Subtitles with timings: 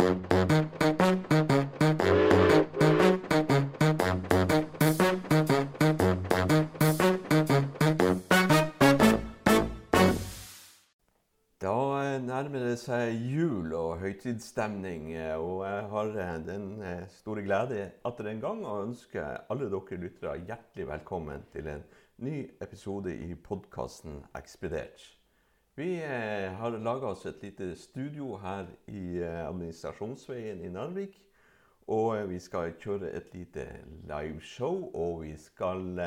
[0.00, 0.06] Da
[12.16, 17.90] nærmer det seg jul og høytidsstemning, eh, og jeg har eh, den eh, store glede
[18.08, 19.20] atter en gang å ønske
[19.52, 21.84] alle dere lyttere hjertelig velkommen til en
[22.24, 25.19] ny episode i podkasten Ekspedert.
[25.78, 25.96] Vi
[26.60, 31.20] har laga oss et lite studio her i Administrasjonsveien i Narvik.
[31.90, 33.66] Og vi skal kjøre et lite
[34.06, 35.98] liveshow, og vi skal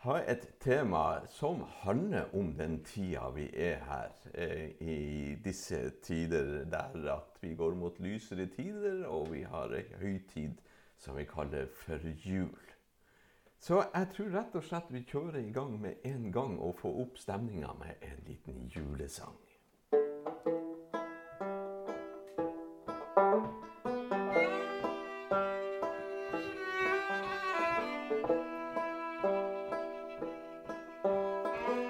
[0.00, 4.14] ha et tema som handler om den tida vi er her.
[4.34, 9.84] Eh, I disse tider der at vi går mot lysere tider, og vi har ei
[10.00, 10.56] høytid
[10.96, 12.56] som vi kaller for jul.
[13.60, 16.94] Så jeg tror rett og slett vi kjører i gang med en gang og får
[17.02, 19.36] opp stemninga med en liten julesang.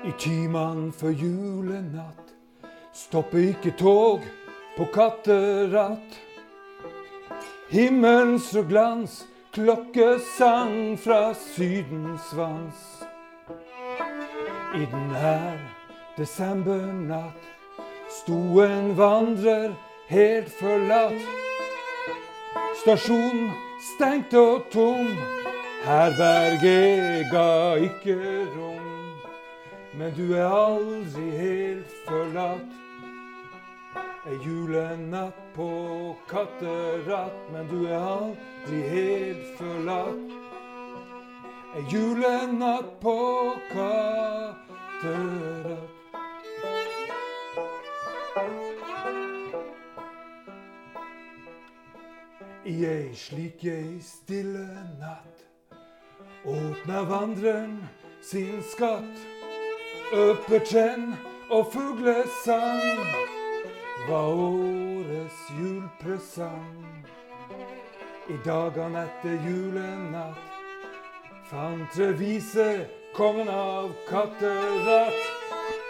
[0.02, 2.34] I timene før julenatt
[2.98, 4.26] stopper ikke tog
[4.74, 6.18] på katteratt.
[7.70, 9.20] Himmelens glans,
[9.52, 13.04] klokkesang fra Sydens vans.
[14.74, 15.58] I den her
[16.18, 17.48] desembernatt
[18.08, 19.74] sto en vandrer
[20.08, 21.22] helt forlatt.
[22.82, 23.50] Stasjonen
[23.94, 25.10] stengt og tom,
[25.84, 28.18] herberget ga ikke
[28.54, 28.86] rom.
[29.98, 32.89] Men du er aldri helt forlatt.
[34.26, 40.32] Ei julenatt på katteratt, men du er aldri helt forlatt.
[41.74, 43.16] Er julenatt på
[43.72, 44.60] katteratt.
[52.64, 54.68] I ei slik ei stille
[55.00, 55.48] natt
[56.44, 57.88] åpner vandreren
[58.20, 59.26] sin skatt.
[60.12, 61.14] Øpertrenn
[61.50, 63.29] og fuglesang
[64.10, 67.06] var årets julepresang.
[68.28, 70.46] I dagene etter julenatt
[71.50, 75.22] fant reviser kongen av katteratt.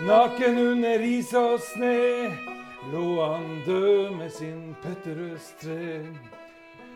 [0.05, 1.97] Naken under is og sne
[2.93, 6.01] lå han død med sin petterøes tre.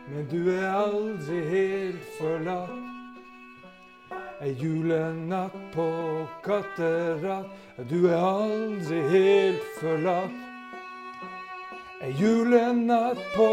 [0.09, 2.81] Men du er aldri helt forlatt.
[4.45, 5.87] Ei julenatt på
[6.45, 7.49] katteratt,
[7.89, 10.54] du er aldri helt forlatt.
[12.05, 13.47] Ei julenatt på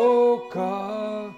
[0.52, 1.32] katteratt.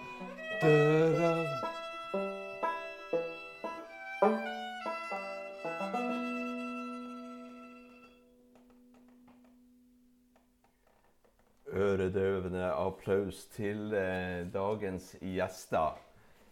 [11.69, 16.02] Øredøvende applaus til eh, dagens gjester.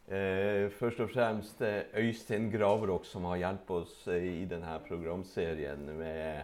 [0.06, 5.90] Eh, først og fremst eh, Øystein Gravrok, som har hjulpet oss eh, i denne programserien
[5.98, 6.44] med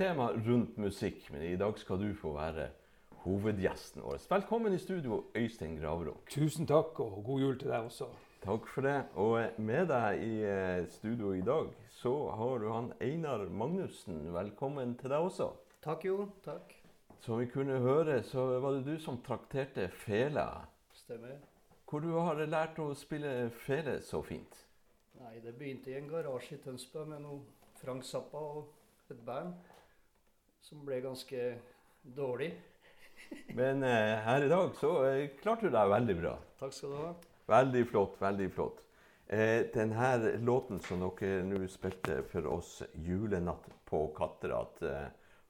[0.00, 1.28] tema rundt musikk.
[1.28, 2.79] Men i dag skal du få være
[3.24, 4.18] hovedgjesten vår.
[4.30, 6.30] Velkommen i studio, Øystein Graverok.
[6.30, 8.08] Tusen takk, og god jul til deg også.
[8.40, 8.96] Takk for det.
[9.20, 11.68] Og med deg i eh, studio i dag
[12.00, 14.22] så har du han Einar Magnussen.
[14.32, 15.50] Velkommen til deg også.
[15.84, 16.30] Takk, jo.
[16.44, 16.72] Takk.
[17.20, 20.46] Som vi kunne høre, så var det du som trakterte fela.
[20.96, 21.36] Stemmer.
[21.90, 24.64] Hvor du har lært å spille fele så fint.
[25.20, 27.42] Nei, det begynte i en garasje i Tønsberg med noe
[27.82, 29.52] Frank Zappa og et band
[30.64, 31.50] som ble ganske
[32.16, 32.54] dårlig.
[33.54, 36.36] Men eh, her i dag så eh, klarte du deg veldig bra.
[36.60, 37.10] Takk skal du ha.
[37.50, 38.82] Veldig flott, veldig flott.
[39.26, 45.08] Eh, denne låten som dere nå spilte for oss, 'Julenatt på Katterat', eh,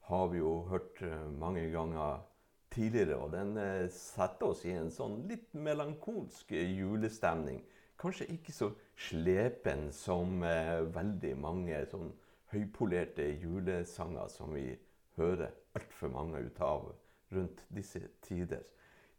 [0.09, 2.21] har vi jo hørt eh, mange ganger
[2.69, 3.17] tidligere.
[3.17, 7.61] Og den eh, setter oss i en sånn litt melankolsk julestemning.
[8.01, 12.09] Kanskje ikke så slepen som veldig mange sånn
[12.49, 14.71] høypolerte julesanger som vi
[15.17, 16.89] hører altfor mange ut av
[17.31, 18.63] rundt disse tider.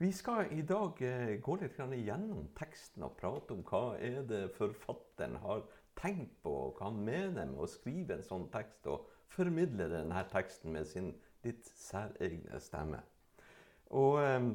[0.03, 4.49] Vi skal i dag eh, gå litt gjennom teksten og prate om hva er det
[4.57, 5.63] forfatteren har
[5.95, 10.25] tenkt på, og hva han mener med å skrive en sånn tekst og formidle denne
[10.33, 11.13] teksten med sin
[11.47, 12.99] litt særegne stemme.
[13.95, 14.51] Og eh,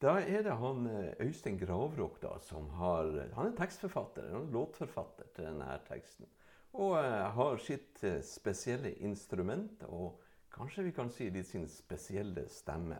[0.00, 4.56] da er det han eh, Øystein Gravrok da, som har Han er tekstforfatter, han er
[4.56, 6.32] låtforfatter til denne teksten.
[6.76, 10.20] Og har sitt spesielle instrument, og
[10.56, 12.98] kanskje vi kan si de sin spesielle stemme.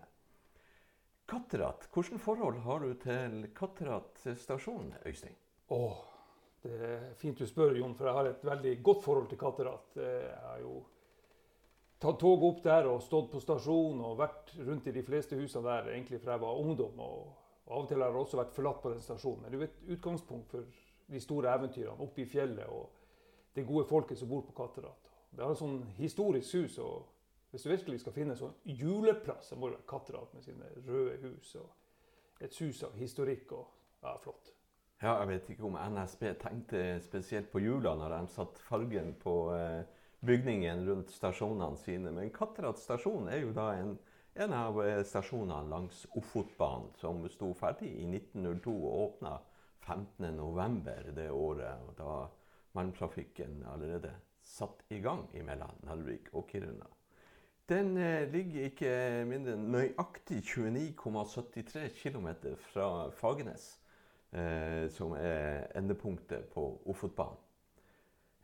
[1.27, 5.35] Katterat, hvilket forhold har du til Katterat stasjon, Øystein?
[5.75, 5.97] Åh,
[6.63, 9.97] det er fint du spør, Jon, for jeg har et veldig godt forhold til katteratt.
[9.97, 10.77] Eh, Jeg har jo
[11.99, 15.65] tatt toget opp der og stått på stasjonen og vært rundt i de fleste husene
[15.67, 17.01] der egentlig fra jeg var ungdom.
[17.01, 17.33] Og,
[17.67, 19.43] av og til har jeg også vært forlatt på den stasjonen.
[19.43, 20.63] Men det er et utgangspunkt for
[21.07, 22.91] de store eventyrene oppe i fjellet og
[23.57, 25.11] det gode folket som bor på Katterat.
[25.31, 26.79] Det har et sånn historisk hus.
[26.79, 27.16] og
[27.57, 30.67] Hvis du virkelig skal finne en sånn juleplass, så må det være Katterat med sine
[30.85, 31.55] røde hus.
[31.57, 33.71] og Et sus av historikk og
[34.03, 34.51] ja, flott.
[35.01, 39.33] Ja, jeg vet ikke om NSB tenkte spesielt på jula når de satte fargen på
[39.55, 39.89] eh,
[40.29, 42.13] bygningen rundt stasjonene sine.
[42.13, 43.95] Men Katterat stasjon er jo da en,
[44.37, 49.33] en av eh, stasjonene langs Ofotbanen som sto ferdig i 1902 og åpna
[49.87, 51.17] 15.11.
[51.23, 51.89] det året.
[51.97, 52.21] Da
[52.77, 54.13] malmtrafikken allerede
[54.45, 56.93] satt i gang mellom Narvik og Kiruna.
[57.69, 58.91] Den eh, ligger ikke
[59.27, 62.29] mindre enn nøyaktig 29,73 km
[62.71, 63.73] fra Fagernes
[64.31, 67.43] eh, som er endepunktet på Ofotbanen.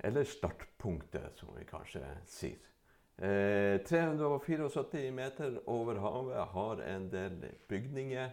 [0.03, 2.59] Eller startpunktet, som vi kanskje sier.
[3.23, 8.33] Eh, 374 meter over havet har en del bygninger.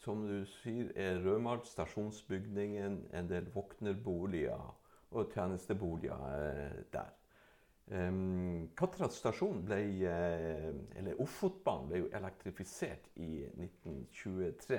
[0.00, 4.70] Som du sier, er Rødmalt stasjonsbygningen, en del våknerboliger
[5.10, 7.12] og tjenesteboliger eh, der.
[7.90, 14.78] Um, Katterat stasjon ble, eh, eller Ofotbanen ble jo elektrifisert i 1923.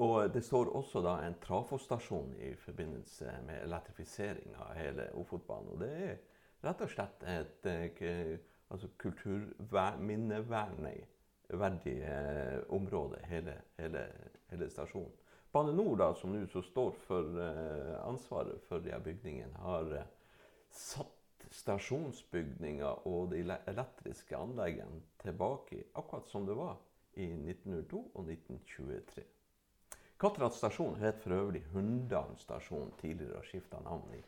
[0.00, 5.68] Og det står også da en trafostasjon i forbindelse med elektrifisering av hele Ofotbanen.
[5.74, 6.16] Og det er
[6.64, 8.40] rett og slett et eh,
[8.72, 14.08] altså kulturminneverdig eh, område, hele, hele,
[14.48, 15.12] hele, stasjonen.
[15.52, 17.28] Bane Nor, som nå står for
[18.08, 20.08] ansvaret for de bygningene, har
[20.72, 21.21] satt
[21.52, 26.78] stasjonsbygninger og de elektriske anleggene tilbake akkurat som det var
[27.14, 29.24] i 1902 og 1923.
[30.22, 34.20] Katrat stasjon het for øvrig Hundan stasjon, tidligere og skifta navn i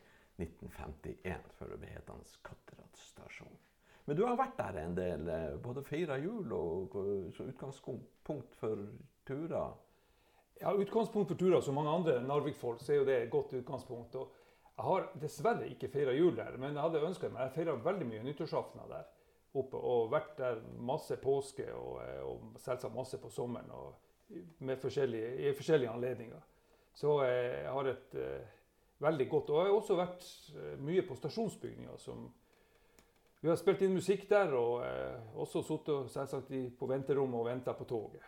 [0.42, 3.60] 1951 for å bli hetende Katrat stasjon.
[4.04, 6.96] Men du har vært der en del, eh, både feira jul og
[7.36, 8.88] som utgangspunkt for
[9.24, 9.72] turer?
[10.60, 14.14] Ja, utgangspunkt for turer som mange andre Narvik-folk, så er jo det et godt utgangspunkt.
[14.14, 14.32] Og
[14.74, 18.06] jeg har dessverre ikke feira jul der, men jeg hadde ønska meg Jeg feira veldig
[18.08, 19.10] mye nyttårsaftener der
[19.54, 23.70] oppe og vært der masse påske og, eh, og selvsagt masse på sommeren.
[23.70, 23.94] og
[24.80, 26.40] forskjellige, i forskjellige anledninger.
[26.94, 28.46] Så eh, jeg har et uh,
[28.98, 30.26] veldig godt Og jeg har også vært
[30.56, 31.96] uh, mye på stasjonsbygninger.
[31.96, 32.32] som
[33.40, 37.72] Vi har spilt inn musikk der, og uh, også sittet selvsagt på venterommet og venta
[37.72, 38.22] på toget.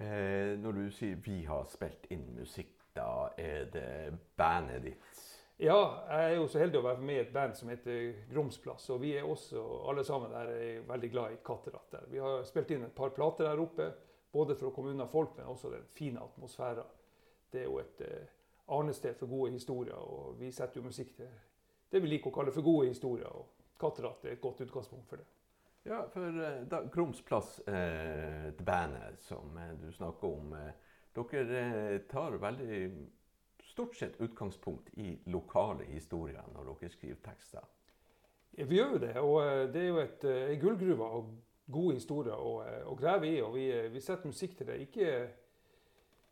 [0.00, 5.39] Eh, når du sier 'vi har spilt inn musikk', da er det bandet ditt?
[5.60, 8.86] Ja, jeg er jo så heldig å være med i et band som heter Gromsplass.
[8.94, 9.60] Og vi er også
[9.90, 11.98] alle sammen der er veldig glad i Katteratt.
[12.08, 13.90] Vi har spilt inn et par plater der oppe.
[14.32, 16.88] Både for å komme unna folk, men også den fine atmosfæren.
[17.52, 18.32] Det er jo et eh,
[18.72, 21.28] arnested for gode historier, og vi setter jo musikk til
[21.90, 23.28] det vi liker å kalle for gode historier.
[23.28, 25.26] og Katteratt er et godt utgangspunkt for det.
[25.90, 27.20] Ja, for eh, da, Groms
[27.66, 30.72] eh, det bandet som eh, du snakker om, eh,
[31.18, 32.84] dere eh, tar veldig
[33.70, 37.68] stort sett utgangspunkt i lokale historier når dere skriver tekster?
[38.58, 41.30] Ja, vi gjør jo det, og eh, det er jo et, en gullgruve av
[41.70, 43.38] gode historier å, eh, å grave i.
[43.44, 44.80] Og vi, eh, vi, setter musikk til det.
[44.86, 45.10] Ikke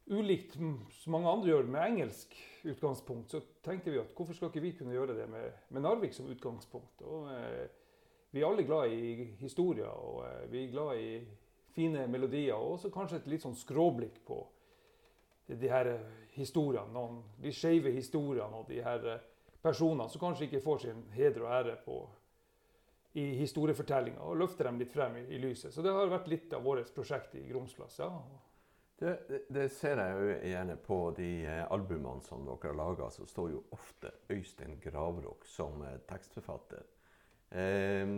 [0.08, 2.36] ulikt som mange andre gjør med engelsk
[2.68, 6.16] utgangspunkt, så tenkte vi at hvorfor skal ikke vi kunne gjøre det med, med Narvik
[6.16, 7.02] som utgangspunkt?
[7.04, 7.66] Og, eh,
[8.30, 11.12] vi er alle glad i historier, og eh, vi er glad i
[11.76, 12.56] fine melodier.
[12.56, 14.42] Og også kanskje et litt sånn skråblikk på
[15.48, 16.92] de, her eh, historiene.
[16.94, 19.08] Noen, de skeive historiene og de her
[19.62, 22.02] personene som kanskje ikke får sin heder og ære på
[23.18, 25.72] i historiefortellinga og løfter dem litt frem i, i, lyset.
[25.74, 27.98] Så det har vært litt av vårt prosjekt i Gromsplass.
[28.04, 28.12] ja.
[28.98, 33.06] Det, det, det, ser jeg jo gjerne på de eh, albumene som dere har laga.
[33.14, 36.82] Så står jo ofte Øystein Gravråk som eh, tekstforfatter.
[37.50, 38.10] Eh,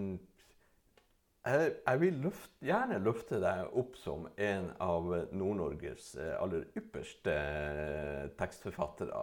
[1.47, 7.37] jeg, jeg, vil løft, gjerne løfte deg opp som en av Nord-Norges eh, aller ypperste
[7.37, 9.23] eh, tekstforfattere.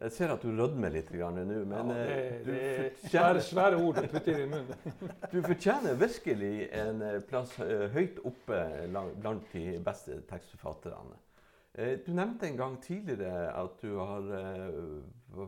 [0.00, 3.80] Jeg ser at du rødmer litt nå, men ja, det, eh, du det er svære,
[3.82, 4.94] ord du putter i munnen.
[5.32, 7.56] du fortjener virkelig en plass
[7.96, 11.18] høyt oppe blant de beste tekstforfatterne.
[12.04, 14.24] Du nevnte en gang tidligere at du har,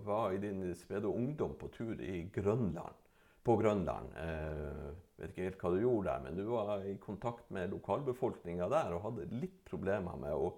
[0.06, 3.01] var i din spede ungdom på tur i Grønland.
[3.42, 4.12] På Grønland.
[4.14, 8.68] Jeg vet ikke helt hva du gjorde der, men du var i kontakt med lokalbefolkninga
[8.70, 10.52] der og hadde litt problemer med å,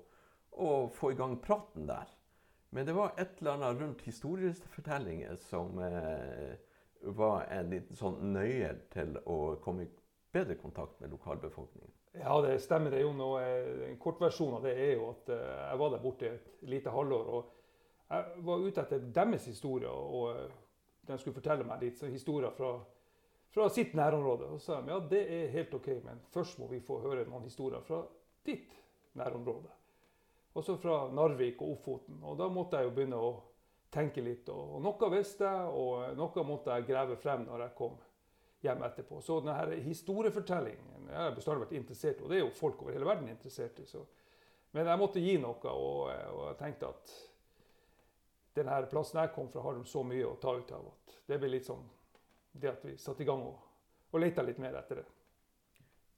[0.60, 2.12] å få i gang praten der.
[2.74, 6.56] Men det var et eller annet rundt historiefortellinger som eh,
[7.14, 9.90] var en liten sånn nøye til å komme i
[10.34, 11.92] bedre kontakt med lokalbefolkningen.
[12.18, 12.90] Ja, det stemmer.
[12.90, 15.38] det er jo noe, eh, En kortversjon av det er jo at uh,
[15.70, 17.30] jeg var der borte et lite halvår.
[17.36, 17.52] og
[18.10, 20.63] Jeg var ute etter deres historier, og uh,
[21.06, 22.74] de skulle fortelle meg litt historier fra,
[23.54, 24.50] fra sitt nærområde.
[24.54, 27.26] Og så sa de ja, det er helt OK, men først må vi få høre
[27.28, 28.02] noen historier fra
[28.46, 28.72] ditt
[29.18, 29.72] nærområde.
[30.54, 32.20] Også fra Narvik og Ofoten.
[32.22, 33.34] Og da måtte jeg jo begynne å
[33.94, 34.48] tenke litt.
[34.54, 37.96] Og, noe visste jeg, og noe måtte jeg grave frem når jeg kom
[38.64, 39.20] hjem etterpå.
[39.22, 42.94] Så denne historiefortellingen jeg har bestandig vært interessert i, og det er jo folk over
[42.94, 43.86] hele verden interessert i.
[43.86, 44.00] Så.
[44.74, 47.14] Men jeg måtte gi noe, og, og jeg tenkte at
[48.54, 51.38] denne plassen jeg kom fra, har de så mye å ta ut av at det
[51.42, 51.84] ble litt sånn
[52.54, 53.58] det at vi satte i gang og,
[54.12, 55.06] og leta litt mer etter det.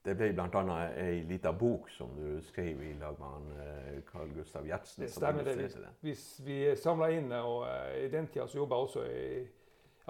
[0.07, 0.75] Det ble bl.a.
[1.03, 5.03] ei lita bok som du skrev i lag med eh, Carl Gustav Gjertsen.
[5.03, 5.49] Det stemmer.
[5.49, 5.95] det.
[6.01, 6.17] Vi, vi,
[6.47, 9.25] vi samla inn, og uh, i den tida så jobba jeg også i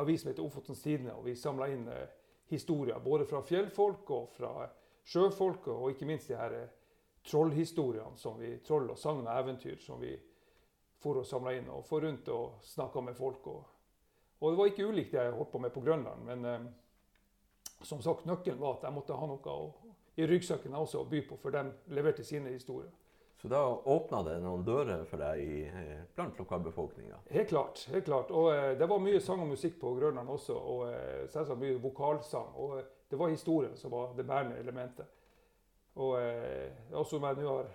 [0.02, 2.02] avis som heter Ofotens Tidende, og vi samla inn uh,
[2.50, 4.52] historier både fra fjellfolk og fra
[5.06, 6.68] sjøfolk, og ikke minst de her uh,
[7.24, 10.12] trollhistoriene, som vi, troll og sagn og eventyr som vi
[11.02, 13.46] for å samle inn og få rundt og snakke med folk.
[13.52, 13.62] Og,
[14.40, 16.68] og, det var ikke ulikt det jeg holdt på med på Grønland, men
[17.82, 21.20] som sagt, nøkkelen var at jeg måtte ha noe å, i ryggsekken også å by
[21.28, 22.92] på, for de leverte sine historier.
[23.42, 27.18] Så da åpna det noen dører for deg i, eh, blant lokalbefolkninga?
[27.30, 27.82] Helt klart.
[27.92, 28.30] helt klart.
[28.30, 31.76] Og eh, det var mye sang og musikk på Grønland også, og eh, selvsagt mye
[31.82, 32.54] vokalsang.
[32.56, 35.06] Og eh, det var historien som var det bærende elementet.
[36.00, 37.68] Og eh, også om jeg nå har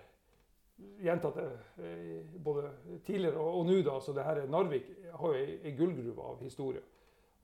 [1.02, 1.48] gjentatt det
[1.84, 2.70] eh, både
[3.06, 6.82] tidligere og, og nå, da, så det her Narvik har jo ei, gullgruve av historie.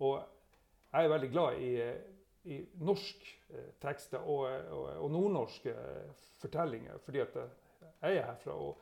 [0.05, 0.19] Og
[0.93, 1.73] jeg er veldig glad i
[2.49, 8.55] i norsk eh, tekster og, og, og nordnorske eh, fortellinger, fordi at jeg er herfra.
[8.55, 8.79] og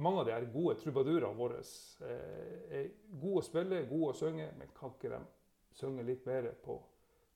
[0.00, 1.58] mange av de her gode trubadurene våre
[2.06, 2.86] er
[3.20, 5.18] gode å spille, gode å synge, men kan ikke de
[5.76, 6.76] synge litt mer på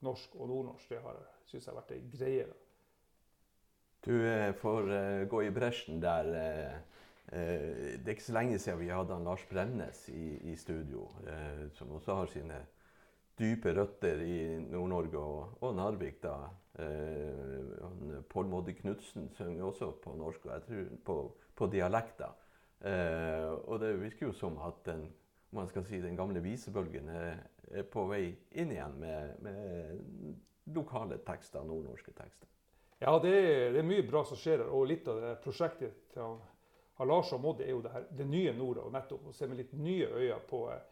[0.06, 0.94] norsk og nordnorsk?
[0.94, 2.47] Det syns jeg har vært ei greie.
[4.04, 4.18] Du
[4.61, 4.90] får
[5.32, 6.26] gå i bresjen der.
[7.30, 11.06] det er ikke så lenge siden vi hadde Lars Bremnes i, i studio,
[11.73, 12.58] som også har sine
[13.38, 16.23] dype røtter i Nord-Norge og, og, Narvik.
[16.23, 16.37] da.
[16.78, 21.18] Eh, Pål Modde Knutsen synger også på norsk, og jeg tror på,
[21.56, 22.32] på dialekter.
[22.84, 25.08] Eh, og det virker jo som at den,
[25.54, 31.20] man skal si, den gamle visebølgen er, er på vei inn igjen med, med lokale
[31.26, 32.50] tekster, nordnorske tekster.
[33.02, 34.70] Ja, det er, det er, mye bra som skjer her.
[34.72, 36.38] Og litt av det prosjektet til
[37.08, 38.84] Lars og Moddi er jo det, her, det nye nord.
[38.84, 40.82] og nettopp Å se med litt nye øyne på eh,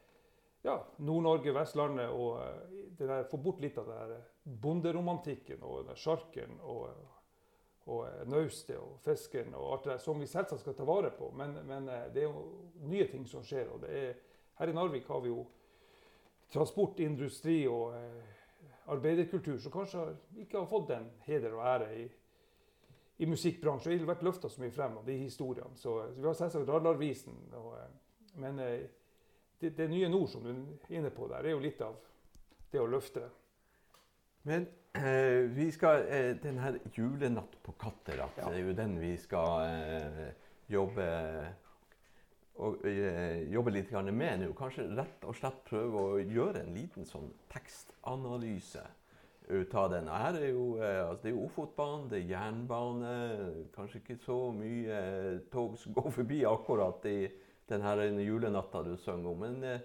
[0.67, 6.59] ja, Nord-Norge, Vestlandet, og eh, der, få bort litt av det der bonderomantikken og sjarken
[6.67, 6.91] og,
[7.87, 11.13] og eh, naustet og fisken og alt det der, som vi selvsagt skal ta vare
[11.15, 11.31] på.
[11.39, 12.47] Men, men, eh, det er jo
[12.91, 13.71] nye ting som skjer.
[13.71, 14.15] og er,
[14.59, 15.47] Her i Narvik har vi jo
[16.53, 18.39] transport, industri og eh,
[18.91, 20.07] arbeiderkultur som kanskje
[20.43, 22.07] ikke har fått den heder og ære i,
[23.23, 23.95] i musikkbransjen.
[23.95, 25.77] Det har vært løfta så mye frem av de historiene.
[25.77, 27.39] Så, så vi har selvsagt Radarvisen.
[27.59, 27.77] Og,
[28.43, 28.89] men eh,
[29.61, 31.99] det, det, nye nord som du er inne på der, er jo litt av
[32.73, 33.29] det å løfte.
[34.49, 34.67] Men
[34.99, 38.49] eh, vi skal eh, den her julenatt på Katterat' ja.
[38.51, 40.33] det er jo den vi skal eh,
[40.73, 41.07] jobbe
[42.61, 44.53] og, eh, jobbe litt med nå.
[44.55, 48.83] Kanskje rett og slett prøve å gjøre en liten sånn tekstanalyse
[49.49, 50.09] ut av den.
[50.09, 53.15] Her er jo, eh, altså det er jo Ofotbanen, det er jernbane.
[53.75, 57.31] Kanskje ikke så mye eh, tog som går forbi akkurat i
[57.69, 59.39] denne julenatta du sang om.
[59.39, 59.81] Men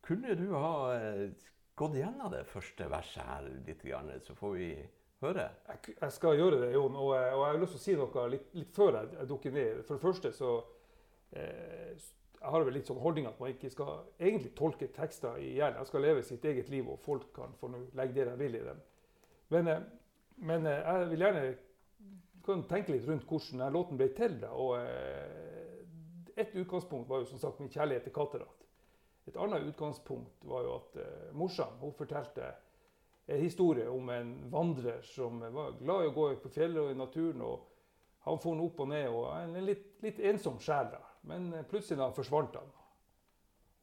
[0.00, 0.94] kunne du ha
[1.74, 3.82] gått gjennom det første verset her litt,
[4.24, 4.70] så får vi
[5.24, 5.48] høre?
[5.68, 6.94] Jeg, jeg skal gjøre det, Jon.
[6.94, 9.82] Og, og, jeg har lyst til å si noe litt, litt før jeg, dukker ned.
[9.88, 10.52] For det første så
[11.32, 15.78] jeg har vel litt sånn holdning at man ikke skal egentlig tolke tekster i hjel.
[15.80, 18.66] Jeg skal leve sitt eget liv, og folk kan få legge det de vil i
[18.66, 18.82] dem.
[19.54, 19.86] Men, eh,
[20.46, 21.46] men eh, jeg vil gjerne
[22.70, 24.36] tenke litt rundt hvordan denne låten ble til.
[24.42, 24.76] Da, og
[26.36, 28.68] et utgangspunkt var jo som sagt min kjærlighet til Katterat.
[29.26, 30.98] Et annet utgangspunkt var jo at
[31.34, 32.52] morsan hun fortalte
[33.26, 36.98] en historie om en vandrer som var glad i å gå på fjellet og i
[36.98, 37.42] naturen.
[37.42, 37.66] og
[38.28, 40.94] Han for opp og ned og en litt, litt ensom sjel.
[41.26, 42.72] Men plutselig da forsvant han.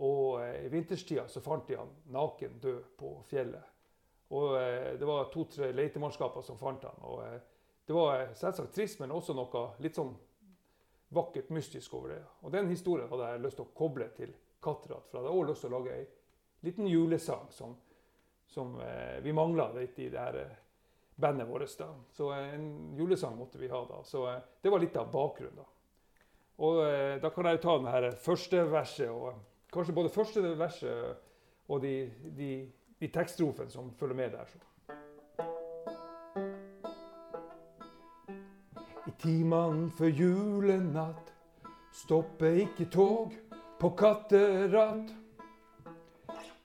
[0.04, 3.70] Og uh, i vinterstida så fant de han naken død på fjellet.
[4.34, 4.56] Og
[4.98, 7.04] Det var to-tre letemannskaper som fant han.
[7.06, 7.20] og
[7.86, 10.16] Det var selvsagt trist, men også noe litt sånn
[11.14, 12.24] vakkert, mystisk over det.
[12.42, 14.34] Og Den historien hadde jeg lyst til å koble til
[14.64, 15.08] Katterat.
[15.10, 16.06] For jeg hadde også lyst til å lage ei
[16.64, 17.76] liten julesang som,
[18.48, 20.56] som eh, vi mangla litt i det her eh,
[21.16, 21.78] bandet vårt.
[21.78, 21.90] da.
[22.12, 24.04] Så eh, en julesang måtte vi ha da.
[24.08, 25.60] Så eh, det var litt av bakgrunnen.
[25.60, 25.68] da.
[26.64, 29.34] Og eh, da kan jeg jo ta det første verset, og
[29.74, 31.16] kanskje både første verset
[31.68, 32.52] og de, de,
[33.00, 34.46] de tekststrofene som følger med der.
[34.48, 34.58] Så.
[39.24, 41.30] Timene før julenatt
[41.96, 43.36] stopper ikke tog
[43.80, 45.14] på katteratt.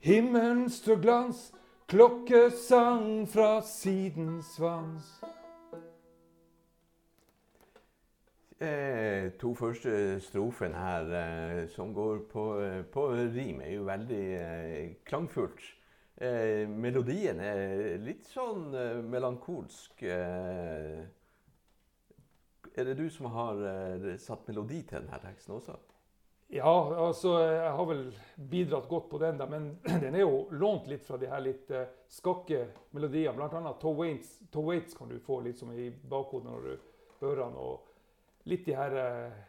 [0.03, 1.53] Himmelen står glans
[1.89, 5.21] Klokkesang fra sidensvans.
[8.59, 14.25] Eh, to første strofene her, eh, som går på, eh, på rim, er jo veldig
[14.35, 15.61] eh, klangfullt.
[16.17, 20.03] Eh, melodien er litt sånn eh, melankolsk.
[20.03, 21.07] Er
[22.85, 23.63] det du som har
[24.19, 25.79] satt melodi til denne teksten også?
[26.51, 26.75] Ja,
[27.07, 28.05] altså jeg har vel
[28.51, 31.71] bidratt godt på den, da, men den er jo lånt litt fra de her litt
[32.11, 33.37] skakke melodiene.
[33.39, 36.75] Blant annet Toe Waits kan du få litt som i bakhodet når du
[37.21, 37.55] hører den.
[37.55, 37.88] og
[38.49, 39.45] litt de her eh,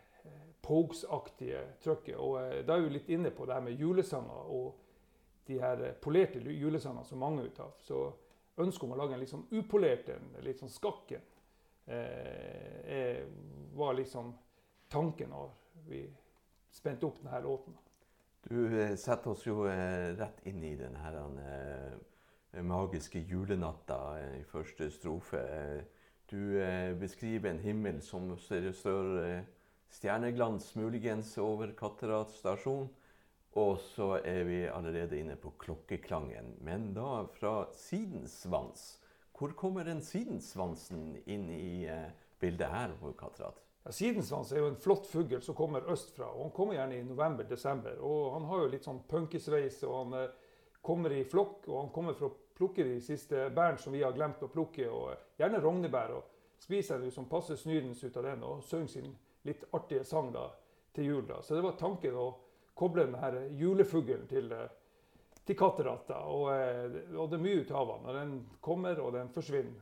[0.70, 2.18] Pogues-aktige trøkket.
[2.20, 4.86] Og eh, da er vi litt inne på det her med julesanger og
[5.50, 7.74] de her eh, polerte julesangene som mange ut av.
[7.82, 8.04] Så
[8.60, 11.24] ønsket om å lage en litt sånn upolert en, litt sånn skakken,
[11.90, 13.24] eh,
[13.74, 14.34] var liksom
[14.92, 15.54] tanken når
[15.88, 16.04] vi
[16.72, 17.78] spente opp denne låten.
[18.46, 21.14] Du eh, setter oss jo eh, rett inn i denne
[22.66, 24.00] magiske julenatta
[24.40, 25.42] i første strofe.
[26.30, 29.44] Du eh, beskriver en himmel som eh,
[29.90, 32.90] stjerneglans muligens over Katterat stasjon.
[33.58, 39.00] Og så er vi allerede inne på klokkeklangen, men da fra sidensvans.
[39.34, 43.58] Hvor kommer den sidensvansen inn i eh, bildet her på Katterat?
[43.88, 46.28] Ja, sidensvans er jo en flott fugl som kommer østfra.
[46.30, 47.98] og Han kommer gjerne i november-desember.
[48.06, 50.38] og Han har jo litt sånn punkesveis, og han eh,
[50.86, 51.66] kommer i flokk.
[51.72, 55.40] og Han kommer fra plukke de siste bærene som vi har glemt å plukke, og
[55.40, 56.12] gjerne rognebær.
[56.18, 59.16] og Spiser en som passer snydens ut av den, og synger sin
[59.48, 60.50] litt artige sang da,
[60.94, 61.26] til jul.
[61.28, 61.42] da.
[61.42, 62.28] Så det var tanken å
[62.76, 64.68] koble denne julefuglen til, eh,
[65.46, 66.20] til katteratta.
[66.28, 68.16] Og, eh, og, det er mye ut av den.
[68.16, 69.82] Den kommer, og den forsvinner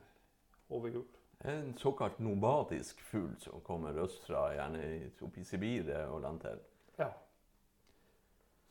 [0.69, 1.05] over jul.
[1.39, 6.60] En såkalt nomadisk fugl som kommer østfra, gjerne opp i Sibir og land til.
[6.98, 7.12] Ja.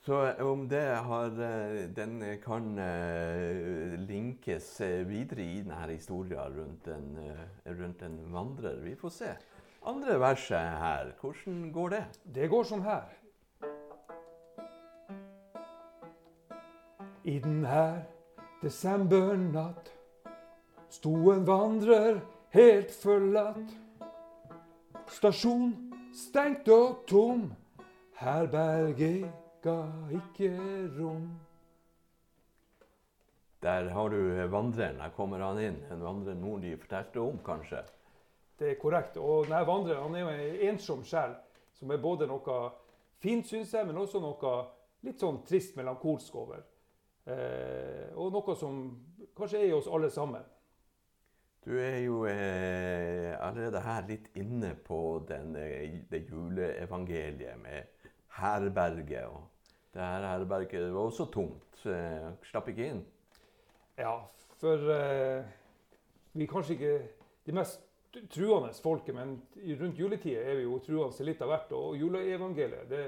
[0.06, 4.68] Så eh, om det har eh, Den kan eh, linkes
[5.08, 7.08] videre i denne historien rundt en,
[7.66, 8.76] rundt en vandrer.
[8.84, 9.30] Vi får se.
[9.86, 12.04] Andre verset her, hvordan går det?
[12.34, 13.10] Det går sånn her.
[17.26, 18.04] I den her
[18.62, 19.90] desembernatt
[20.90, 22.20] sto en vandrer
[22.54, 23.74] helt forlatt.
[25.10, 25.74] Stasjon
[26.14, 27.48] stengt og tom,
[28.22, 29.82] herberget ga
[30.14, 30.50] ikke
[30.98, 31.26] rom.
[33.62, 34.98] Der har du vandreren.
[34.98, 35.78] Der kommer han inn.
[35.90, 37.82] En vandrer noen de fortalte om, kanskje?
[38.58, 39.18] Det er korrekt.
[39.18, 41.34] Og denne vandreren han er jo en ensom sjel,
[41.74, 42.58] som er både noe
[43.22, 44.52] fint, syns jeg, men også noe
[45.06, 46.62] litt sånn trist melankolsk over.
[47.26, 48.84] Eh, og noe som
[49.36, 50.46] kanskje er i oss alle sammen.
[51.66, 59.26] Du er jo eh, allerede her litt inne på den, eh, det juleevangeliet med herberget.
[59.26, 59.55] og
[59.96, 61.86] det her herberget var også tomt.
[61.88, 63.02] Eh, slapp ikke inn.
[63.96, 64.18] Ja,
[64.60, 65.46] for eh,
[66.36, 66.96] vi er kanskje ikke
[67.46, 67.80] de mest
[68.32, 69.38] truende folket, men
[69.80, 71.72] rundt juletida er vi jo truende til litt av hvert.
[71.72, 73.04] Og juleevangeliet det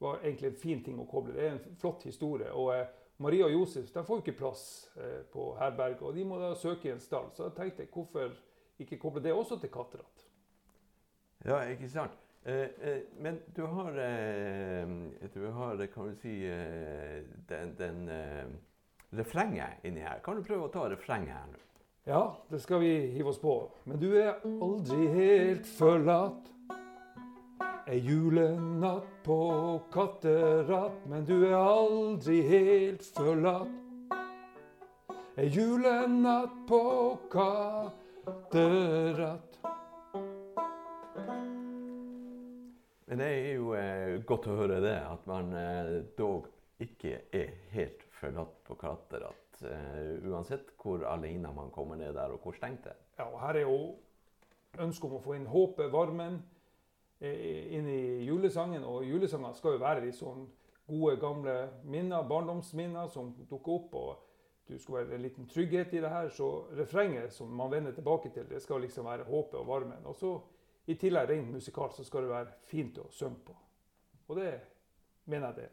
[0.00, 1.36] var egentlig en fin ting å koble.
[1.36, 2.52] Det er en flott historie.
[2.52, 2.86] og eh,
[3.22, 4.64] Maria og Josef de får ikke plass
[4.96, 7.28] uh, på herberget, og de må da søke i en stall.
[7.36, 8.32] Så jeg tenkte hvorfor
[8.82, 10.24] ikke koble det også til Katterat?
[11.44, 12.23] Ja, ikke sant.
[12.46, 14.88] Eh, eh, men du har, eh,
[15.32, 16.50] du har kan du si,
[17.48, 18.10] den, den
[19.10, 20.18] refrenget inni her.
[20.24, 21.58] Kan du prøve å ta refrenget her nå?
[22.04, 23.70] Ja, det skal vi hive oss på.
[23.88, 26.50] Men du er aldri helt forlatt.
[27.88, 33.68] Ei julenatt på katteratt, men du er aldri helt forlatt.
[35.40, 36.82] Ei julenatt på
[37.32, 39.53] katteratt.
[43.06, 46.48] Men det er jo eh, godt å høre det, at man eh, dog
[46.80, 49.60] ikke er helt forlatt på Klatterat.
[49.68, 53.00] Eh, uansett hvor alene man kommer ned der, og hvor stengt det er.
[53.18, 53.78] Ja, og her er jo
[54.82, 56.40] ønsket om å få inn håpet, varmen,
[57.20, 58.84] eh, inn i julesangen.
[58.88, 60.46] Og julesanger skal jo være de sånn
[60.88, 63.94] gode, gamle minner, barndomsminner som dukker opp.
[63.94, 64.30] og
[64.64, 66.28] du skal være en liten trygghet i det her.
[66.28, 70.06] Så refrenget som man vender tilbake til, det skal liksom være håpet og varmen.
[70.08, 70.40] Og så
[70.86, 73.56] i tillegg rent musikalt så skal det være fint å synge på.
[74.28, 74.52] Og det
[75.30, 75.70] mener jeg det.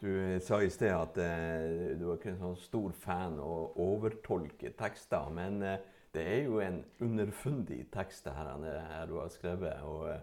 [0.00, 4.72] Du sa i sted at eh, du var ikke en sånn stor fan å overtolke
[4.78, 5.28] tekster.
[5.36, 5.82] Men eh,
[6.14, 9.82] det er jo en underfundig tekst her, her du har skrevet.
[9.84, 10.22] Og eh,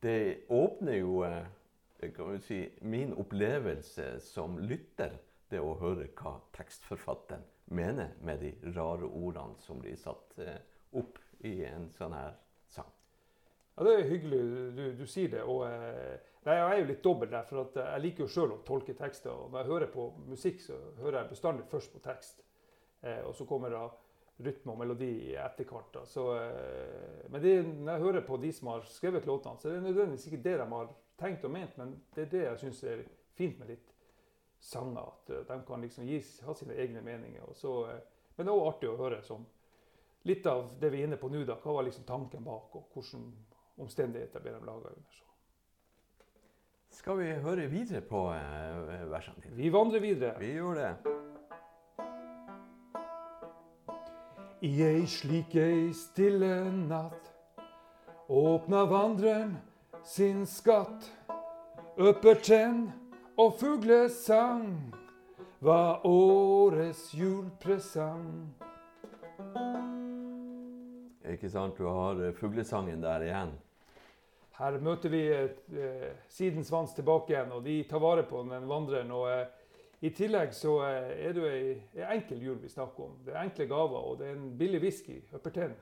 [0.00, 0.16] det
[0.48, 5.18] åpner jo eh, si, min opplevelse som lytter,
[5.50, 10.60] det å høre hva tekstforfatteren mener med de rare ordene som blir satt eh,
[10.96, 12.38] opp i en sånn her
[13.80, 14.38] Ja, Det er hyggelig
[14.76, 15.40] du, du sier det.
[15.48, 18.60] og eh, nei, Jeg er jo litt dobbel der, for jeg liker jo sjøl å
[18.66, 19.32] tolke tekster.
[19.32, 22.42] og Når jeg hører på musikk, så hører jeg bestandig først på tekst.
[23.00, 23.86] Eh, og så kommer da
[24.44, 25.96] rytme og melodi i etterkant.
[26.12, 29.78] Så, eh, men det, når jeg hører på de som har skrevet låtene, så er
[29.78, 32.84] det nødvendigvis ikke det de har tenkt og ment, men det er det jeg syns
[32.84, 33.04] er
[33.36, 33.94] fint med litt
[34.60, 35.08] sanger.
[35.08, 37.48] At de kan liksom gi, ha sine egne meninger.
[37.56, 37.78] Så,
[38.36, 39.48] men det er også artig å høre sånn,
[40.28, 41.46] litt av det vi er inne på nå.
[41.48, 43.49] da, Hva var liksom tanken bak, og hvilke
[43.80, 45.10] omstendigheter de laga under.
[45.10, 45.24] Så.
[46.90, 49.56] Skal vi høre videre på eh, versene dine?
[49.56, 50.34] Vi vandrer videre.
[50.38, 50.94] Vi gjør det.
[54.60, 57.30] I ei slik ei stille natt
[58.28, 59.56] åpna vandreren
[60.04, 61.08] sin skatt.
[61.96, 62.90] Øppertenn
[63.40, 64.92] og fuglesang
[65.64, 68.54] var årets julepresang.
[71.30, 71.78] Ikke sant?
[71.78, 73.56] Du har eh, fuglesangen der igjen.
[74.60, 79.12] Her møter vi eh, Sidens Svans tilbake igjen, og de tar vare på den vandreren.
[79.16, 79.46] og eh,
[80.04, 83.14] I tillegg så eh, er det ei, ei enkel jul vi snakker om.
[83.24, 85.22] Det er enkle gaver, og det er en billig whisky.
[85.32, 85.78] Upperten.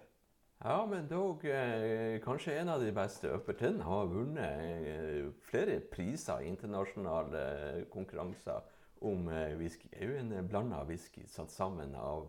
[0.59, 3.31] Ja, men dog eh, kanskje en av de beste.
[3.31, 8.67] Upperton har vunnet eh, flere priser i internasjonale eh, konkurranser
[9.07, 9.29] om
[9.61, 9.87] whisky.
[9.93, 12.27] Det er jo en blanda whisky satt sammen av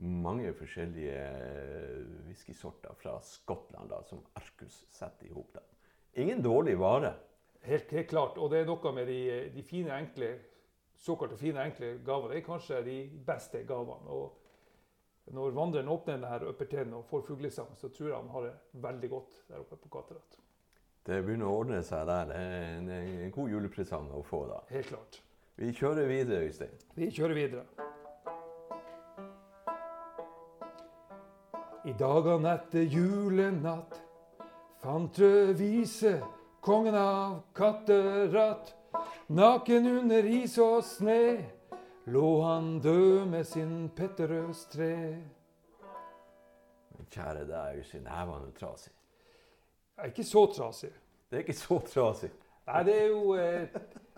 [0.00, 1.18] mange forskjellige
[2.24, 5.60] whiskysorter fra Skottland da, som Arcus setter i hop.
[6.16, 7.12] Ingen dårlig vare.
[7.60, 8.38] Helt, helt klart.
[8.38, 9.20] Og det er noe med de,
[9.52, 10.30] de fine, enkle,
[10.96, 12.32] såkalte fine, enkle gavene.
[12.32, 14.16] Det er kanskje de beste gavene.
[14.16, 18.54] Og når vandreren åpner denne upperten og får fuglesang, så tror jeg han har det
[18.86, 20.38] veldig godt der oppe på Katterat.
[21.06, 22.32] Det begynner å ordne seg der.
[22.32, 22.88] Det er en,
[23.26, 24.62] en god julepresang å få da.
[24.72, 25.20] Helt klart.
[25.60, 26.80] Vi kjører videre, Øystein.
[26.96, 27.68] Vi kjører videre.
[31.86, 34.05] I dagene etter julenatt
[34.82, 35.18] fant
[35.58, 36.18] vise
[36.60, 38.74] kongen av Katteratt.
[39.26, 41.20] Naken under is og sne
[42.06, 44.94] lå han død med sin petterøs tre.
[46.96, 48.06] Men Kjære deg, Øystein.
[48.06, 48.92] Her var han trasig.
[49.96, 50.90] Jeg er ikke så trasig.
[51.30, 52.30] Det er ikke så trasig.
[52.66, 53.68] Nei, det er jo eh,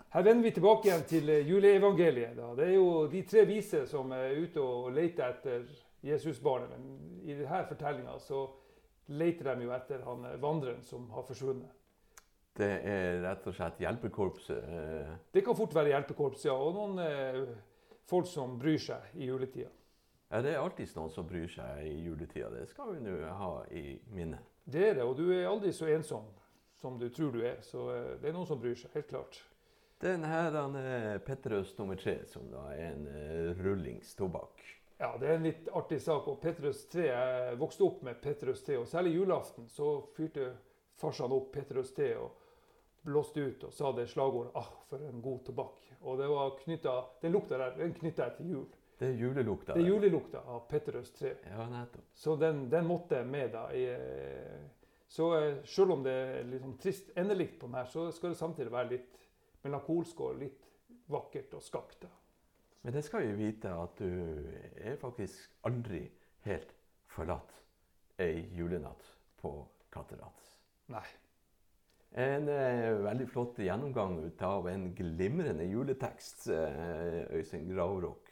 [0.09, 2.37] Her vender vi tilbake igjen til eh, juleevangeliet.
[2.37, 2.53] Da.
[2.57, 5.65] Det er jo de tre vise som er ute og leter etter
[6.05, 6.69] Jesusbarnet.
[6.73, 8.45] Men i denne fortellinga så
[9.09, 11.75] leter de jo etter han eh, vandreren som har forsvunnet.
[12.59, 14.63] Det er rett og slett hjelpekorpset.
[14.63, 16.55] eh, Det kan fort være hjelpekorps, ja.
[16.57, 17.43] Og noen eh,
[18.09, 19.69] folk som bryr seg i juletida.
[20.29, 22.51] Ja, det er alltid noen som bryr seg i juletida.
[22.53, 24.41] Det skal vi nå ha i minne.
[24.69, 26.27] Det er det, og du er aldri så ensom
[26.79, 27.57] som du tror du er.
[27.65, 29.39] Så eh, det er noen som bryr seg, helt klart.
[29.99, 34.61] Den her han er Petterøes nummer tre, som da er en uh, rullingstobakk.
[34.99, 36.27] Ja, det er en litt artig sak.
[36.27, 40.49] Og Petrus 3, jeg vokste opp med Petrus 3, og særlig julaften så fyrte
[40.99, 42.33] farsan opp Petrus 3 og
[43.07, 45.93] blåste ut og sa det slagordet 'Ah, for en god tobakk'.
[46.01, 48.65] Og det var knyttet, den lukta der den knytta jeg til jul.
[48.99, 49.73] Det er julelukta.
[49.73, 51.35] Det er julelukta av Petrus 3.
[51.47, 52.03] Ja, nettopp.
[52.13, 53.69] Så den, den måtte med da.
[53.71, 53.87] I,
[55.07, 58.33] så eh, selv om det er litt sånn trist endelikt på den her, så skal
[58.33, 59.15] det samtidig være litt
[59.63, 60.67] melankolsk og litt
[61.07, 62.01] vakkert og skakt.
[62.01, 62.11] da.
[62.81, 64.43] Men det skal vi vite at du
[64.79, 66.05] er faktisk aldri
[66.45, 66.71] helt
[67.11, 67.55] forlatt
[68.19, 69.03] ei julenatt
[69.41, 69.51] på
[69.91, 70.45] Katterat.
[70.93, 71.05] Nei.
[72.19, 78.31] En eh, veldig flott gjennomgang ut av en glimrende juletekst, eh, Øystein Gravrok.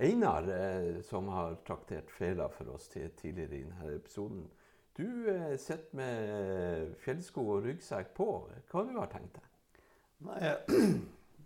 [0.00, 4.44] Einar, eh, som har traktert fela for oss til tidligere i denne episoden.
[4.96, 8.28] Du eh, sitter med fjellsko og ryggsekk på.
[8.70, 9.50] Hva du har tenkt deg?
[10.28, 10.54] Nei,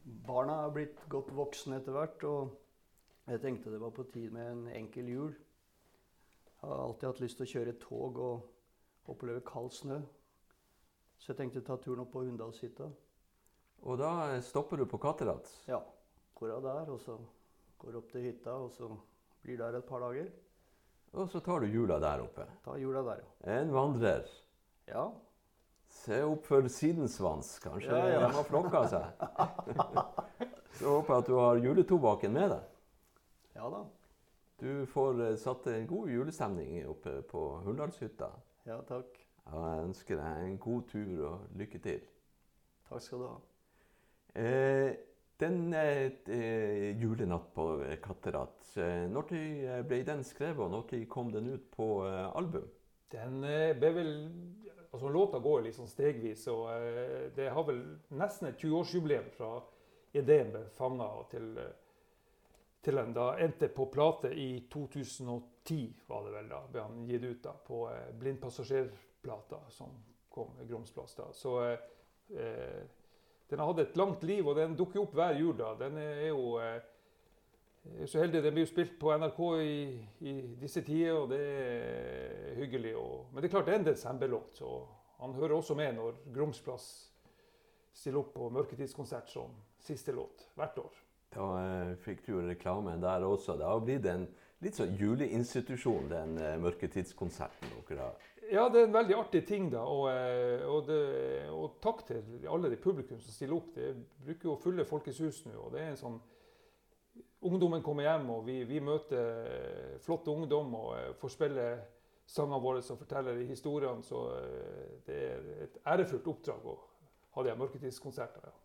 [0.05, 4.51] barna er blitt godt voksne etter hvert, og jeg tenkte det var på tide med
[4.51, 5.33] en enkel jul.
[6.61, 9.99] Jeg har alltid hatt lyst til å kjøre tog og oppleve kald snø.
[11.21, 12.89] Så jeg tenkte ta turen opp på Hunndalshytta.
[13.85, 15.49] Og da stopper du på Katterat.
[15.69, 15.81] Ja,
[16.37, 17.19] går av der, og så
[17.81, 18.89] går opp til hytta, og så
[19.45, 20.31] blir der et par dager.
[21.15, 22.47] Og så tar du jula der oppe.
[22.65, 23.59] Ta jula der, ja.
[23.61, 24.25] En vandrer.
[24.89, 25.05] Ja,
[25.95, 27.55] Se opp for sidensvans.
[27.65, 28.23] Kanskje Ja, ja.
[28.27, 29.05] de har flokka seg.
[30.79, 32.65] Så håper jeg at du har juletobakken med deg.
[33.55, 33.85] ja da.
[34.61, 38.29] Du får eh, satt en god julestemning oppe på Hunndalshytta.
[38.67, 39.17] Ja, takk.
[39.45, 42.05] Jeg ønsker deg en god tur og lykke til.
[42.89, 43.35] Takk skal du ha.
[44.35, 44.95] Eh,
[45.41, 47.67] den eh, eh, julenatt på
[48.03, 48.71] Katterat,
[49.11, 49.33] når
[49.89, 52.67] ble den skrevet, og når kom den ut på eh, album?
[53.15, 53.41] Den
[53.79, 54.13] ble vel
[54.95, 57.81] Altså, låta går sånn stegvis, og eh, det har vel
[58.15, 59.57] nesten et 20-årsjubileum fra
[60.15, 61.73] ideen ble fanga til, eh,
[62.85, 67.27] til den da endte på plate i 2010, var det vel da, ble han gitt
[67.27, 69.99] ut da, på eh, blindpassasjerplata, som
[70.31, 71.19] kom Gromsplass.
[71.19, 71.27] da.
[71.35, 72.81] Så eh,
[73.51, 75.57] den har hatt et langt liv, og den dukker opp hver jul.
[75.59, 75.75] da.
[75.83, 76.79] Den er jo eh,
[77.85, 78.43] jeg er så heldig.
[78.43, 79.79] Det blir jo spilt på NRK i,
[80.25, 82.95] i disse tider, og det er hyggelig.
[82.97, 84.77] Og, men det er klart det er en desemberlåt, så
[85.21, 86.89] han hører også med når Gromsplass
[87.95, 89.53] stiller opp på mørketidskonsert som
[89.85, 91.03] siste låt hvert år.
[91.35, 93.59] Da eh, fikk du jo reklamen der også.
[93.59, 94.27] Det har blitt en
[94.65, 98.31] litt sånn juleinstitusjon, den eh, mørketidskonserten dere har.
[98.51, 99.85] Ja, det er en veldig artig ting, da.
[99.89, 101.01] Og, eh, og, det,
[101.53, 103.73] og takk til alle de publikum som stiller opp.
[103.77, 103.93] Det
[104.25, 105.57] bruker jo å fylle Folkets hus nå.
[105.59, 106.23] og det er en sånn
[107.45, 111.69] Ungdommen kommer hjem, og vi, vi møter flott flotte ungdom og eh, får spille
[112.27, 114.03] sangene våre og forteller historiene.
[114.03, 116.79] Så eh, det er et ærefullt oppdrag å
[117.37, 118.53] ha de mørketidskonsertene.
[118.53, 118.61] Ja.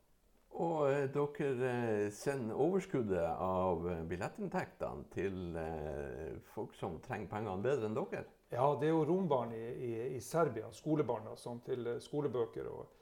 [0.60, 7.88] Og eh, dere eh, sender overskuddet av billettinntektene til eh, folk som trenger pengene bedre
[7.88, 8.26] enn dere?
[8.50, 12.96] Ja, det er jo rombarn i, i, i Serbia, skolebarn, som til skolebøker, og,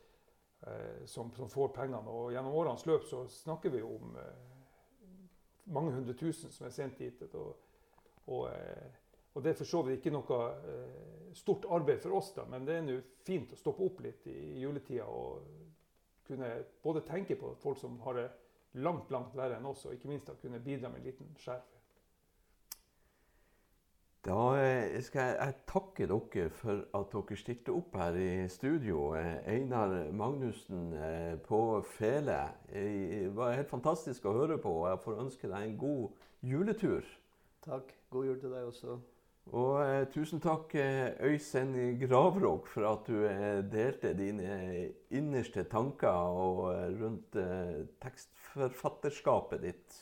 [1.08, 2.12] som, som, får pengene.
[2.12, 4.18] Og gjennom årenes løp så snakker vi om
[5.74, 7.22] mange hundre tusen som er sendt dit.
[7.36, 7.54] Og,
[8.28, 8.90] og, eh,
[9.34, 10.42] og det er for så vidt ikke noe
[10.74, 14.28] eh, stort arbeid for oss, da, men det er nå fint å stoppe opp litt
[14.32, 15.46] i juletida og
[16.28, 16.50] kunne
[16.84, 18.28] både tenke på folk som har det
[18.84, 21.77] langt langt verre enn oss, og ikke minst da kunne bidra med en liten skjerv.
[24.26, 29.14] Da eh, skal jeg takke dere for at dere stilte opp her i studio.
[29.16, 32.40] Eh, Einar Magnussen eh, på fele.
[32.72, 34.74] Det var helt fantastisk å høre på.
[34.90, 37.06] Jeg får ønske deg en god juletur.
[37.68, 37.94] Takk.
[38.10, 38.98] God jul til deg også.
[39.56, 40.74] Og eh, tusen takk,
[41.24, 46.66] Øystein Gravråk, for at du eh, delte dine innerste tanker og,
[47.00, 50.02] rundt eh, tekstforfatterskapet ditt.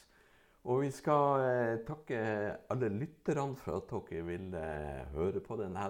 [0.66, 2.18] Og vi skal eh, takke
[2.74, 5.86] alle lytterne for at dere vil eh, høre på denne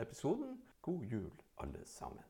[0.00, 0.56] episoden.
[0.80, 2.29] God jul, alle sammen.